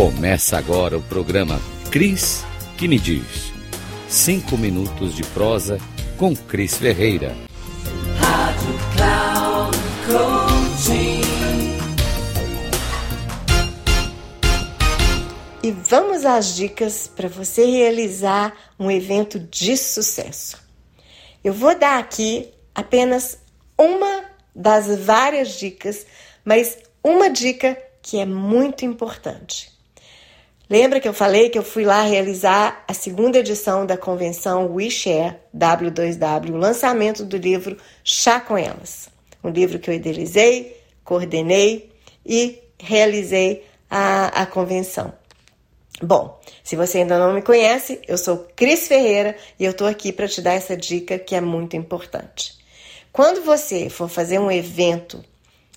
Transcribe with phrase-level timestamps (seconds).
[0.00, 1.60] Começa agora o programa
[1.90, 2.42] Cris
[2.78, 3.52] que me diz.
[4.08, 5.76] Cinco minutos de prosa
[6.16, 7.36] com Cris Ferreira.
[8.18, 11.20] Rádio Cloud Coaching.
[15.62, 20.56] E vamos às dicas para você realizar um evento de sucesso.
[21.44, 23.38] Eu vou dar aqui apenas
[23.78, 24.24] uma
[24.56, 26.06] das várias dicas,
[26.42, 29.78] mas uma dica que é muito importante.
[30.70, 35.34] Lembra que eu falei que eu fui lá realizar a segunda edição da convenção WeShare
[35.52, 39.08] W2W, o lançamento do livro Chá com Elas.
[39.42, 41.90] Um livro que eu idealizei, coordenei
[42.24, 45.12] e realizei a, a convenção.
[46.00, 50.12] Bom, se você ainda não me conhece, eu sou Cris Ferreira e eu estou aqui
[50.12, 52.56] para te dar essa dica que é muito importante.
[53.10, 55.20] Quando você for fazer um evento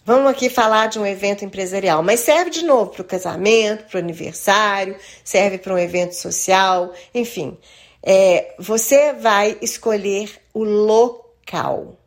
[0.06, 3.96] Vamos aqui falar de um evento empresarial, mas serve de novo para o casamento, para
[3.96, 7.58] o aniversário, serve para um evento social, enfim.
[8.06, 11.98] É, você vai escolher o local.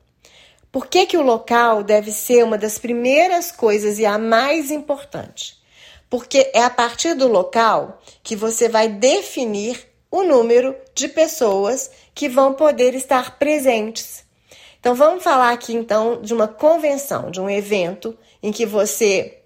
[0.71, 5.57] Por que, que o local deve ser uma das primeiras coisas e a mais importante?
[6.11, 12.29] Porque é a partir do local que você vai definir o número de pessoas que
[12.29, 14.26] vão poder estar presentes.
[14.87, 19.43] Então vamos falar aqui então de uma convenção, de um evento em que você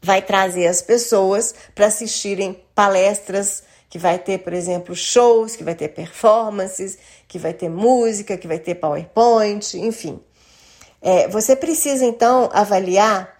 [0.00, 5.74] vai trazer as pessoas para assistirem palestras que vai ter, por exemplo, shows, que vai
[5.74, 10.20] ter performances, que vai ter música, que vai ter PowerPoint, enfim.
[11.02, 13.36] É, você precisa então avaliar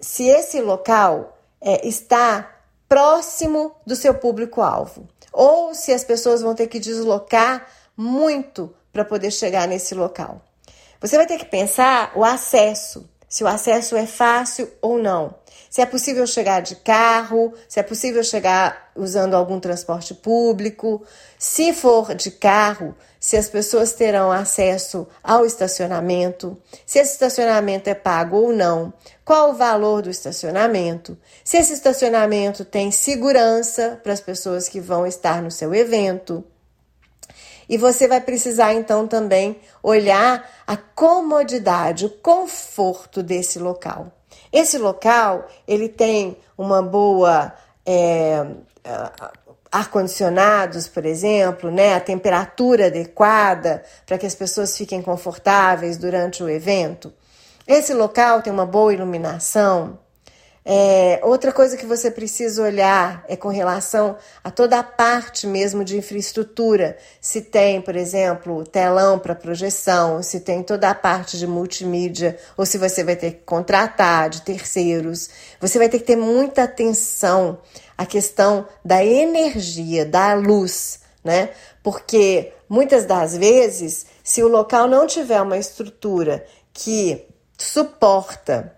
[0.00, 2.50] se esse local é, está
[2.88, 9.30] próximo do seu público-alvo ou se as pessoas vão ter que deslocar muito para poder
[9.30, 10.47] chegar nesse local.
[11.00, 15.34] Você vai ter que pensar o acesso, se o acesso é fácil ou não.
[15.70, 21.02] Se é possível chegar de carro, se é possível chegar usando algum transporte público.
[21.38, 26.56] Se for de carro, se as pessoas terão acesso ao estacionamento,
[26.86, 28.92] se esse estacionamento é pago ou não,
[29.24, 35.06] qual o valor do estacionamento, se esse estacionamento tem segurança para as pessoas que vão
[35.06, 36.44] estar no seu evento.
[37.68, 44.12] E você vai precisar então também olhar a comodidade, o conforto desse local.
[44.52, 47.52] Esse local ele tem uma boa
[47.84, 48.46] é,
[49.70, 56.48] ar-condicionados, por exemplo, né, a temperatura adequada para que as pessoas fiquem confortáveis durante o
[56.48, 57.12] evento.
[57.66, 59.98] Esse local tem uma boa iluminação,
[60.70, 65.82] é, outra coisa que você precisa olhar é com relação a toda a parte mesmo
[65.82, 66.98] de infraestrutura.
[67.22, 72.66] Se tem, por exemplo, telão para projeção, se tem toda a parte de multimídia, ou
[72.66, 75.30] se você vai ter que contratar de terceiros.
[75.58, 77.60] Você vai ter que ter muita atenção
[77.96, 81.48] à questão da energia, da luz, né?
[81.82, 87.26] Porque muitas das vezes, se o local não tiver uma estrutura que
[87.56, 88.76] suporta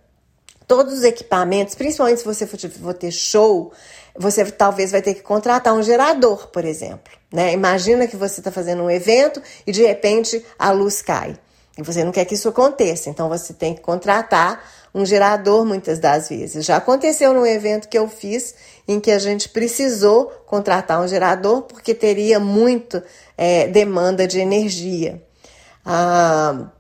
[0.71, 3.73] todos os equipamentos, principalmente se você for ter show,
[4.17, 7.13] você talvez vai ter que contratar um gerador, por exemplo.
[7.33, 7.53] Né?
[7.53, 11.37] Imagina que você está fazendo um evento e de repente a luz cai.
[11.77, 14.65] E você não quer que isso aconteça, então você tem que contratar
[14.95, 16.65] um gerador muitas das vezes.
[16.65, 18.55] Já aconteceu num evento que eu fiz
[18.87, 23.03] em que a gente precisou contratar um gerador porque teria muito
[23.37, 25.21] é, demanda de energia.
[25.85, 26.71] Ah,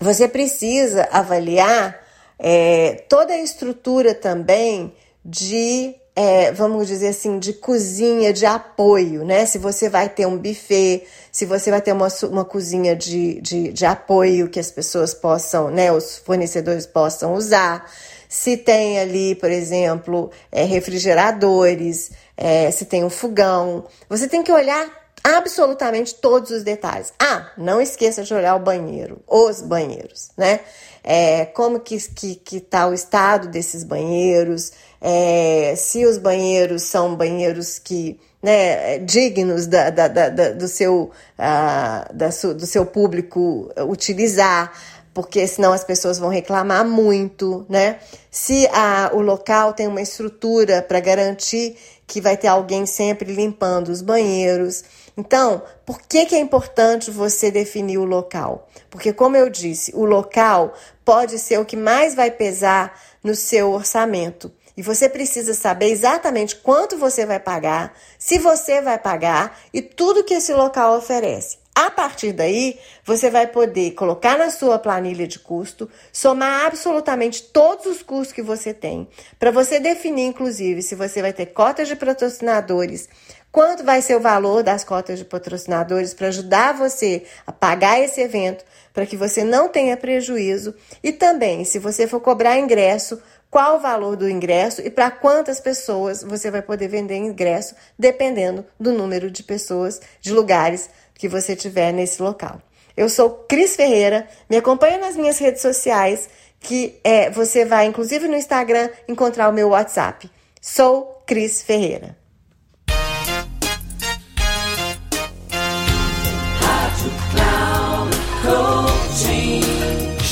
[0.00, 2.06] você precisa avaliar
[2.38, 4.94] é, toda a estrutura também
[5.24, 9.44] de, é, vamos dizer assim, de cozinha, de apoio, né?
[9.46, 13.72] Se você vai ter um buffet, se você vai ter uma, uma cozinha de, de,
[13.72, 17.84] de apoio que as pessoas possam, né, os fornecedores possam usar
[18.28, 23.86] se tem ali, por exemplo, é, refrigeradores, é, se tem um fogão.
[24.08, 24.86] Você tem que olhar
[25.22, 27.12] absolutamente todos os detalhes.
[27.18, 30.60] Ah, não esqueça de olhar o banheiro, os banheiros, né?
[31.02, 37.14] É, como que, que, que tá o estado desses banheiros, é, se os banheiros são
[37.14, 42.86] banheiros que né, dignos da, da, da, da do, seu, uh, da su, do seu
[42.86, 44.72] público utilizar,
[45.12, 47.98] porque senão as pessoas vão reclamar muito, né?
[48.30, 51.76] Se a, o local tem uma estrutura para garantir
[52.06, 54.84] que vai ter alguém sempre limpando os banheiros.
[55.18, 58.68] Então, por que, que é importante você definir o local?
[58.88, 60.72] Porque, como eu disse, o local
[61.04, 64.52] pode ser o que mais vai pesar no seu orçamento.
[64.76, 70.22] E você precisa saber exatamente quanto você vai pagar, se você vai pagar e tudo
[70.22, 71.58] que esse local oferece.
[71.80, 77.86] A partir daí, você vai poder colocar na sua planilha de custo, somar absolutamente todos
[77.86, 81.94] os custos que você tem, para você definir, inclusive, se você vai ter cotas de
[81.94, 83.08] patrocinadores,
[83.50, 88.20] quanto vai ser o valor das cotas de patrocinadores para ajudar você a pagar esse
[88.20, 93.76] evento, para que você não tenha prejuízo, e também, se você for cobrar ingresso, qual
[93.76, 98.92] o valor do ingresso e para quantas pessoas você vai poder vender ingresso, dependendo do
[98.92, 102.60] número de pessoas, de lugares que você tiver nesse local.
[102.96, 106.28] Eu sou Cris Ferreira, me acompanha nas minhas redes sociais,
[106.60, 110.30] que é, você vai, inclusive no Instagram, encontrar o meu WhatsApp.
[110.60, 112.17] Sou Cris Ferreira.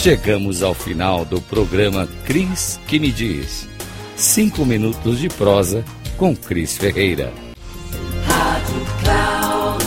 [0.07, 3.69] Chegamos ao final do programa Cris que me diz.
[4.15, 5.85] Cinco minutos de prosa
[6.17, 7.33] com Cris Ferreira.
[8.25, 9.85] Rádio Cloud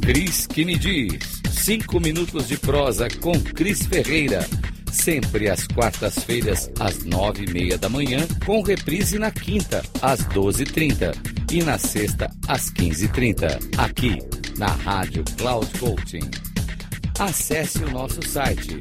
[0.00, 1.42] Cris que me diz.
[1.50, 4.46] Cinco minutos de prosa com Cris Ferreira.
[4.92, 10.62] Sempre às quartas-feiras, às nove e meia da manhã, com reprise na quinta, às doze
[10.62, 11.12] e trinta
[11.50, 14.18] e na sexta, às quinze e trinta, aqui
[14.56, 16.30] na Rádio Cloud Coaching.
[17.18, 18.78] Acesse o nosso site